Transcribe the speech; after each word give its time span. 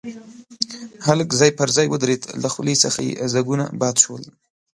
هلک 1.07 1.29
ځای 1.39 1.51
پر 1.57 1.69
ځای 1.75 1.87
ودرېد، 1.89 2.23
له 2.41 2.47
خولې 2.53 2.75
څخه 2.83 2.99
يې 3.07 3.13
ځګونه 3.33 3.65
باد 3.81 3.95
شول. 4.03 4.23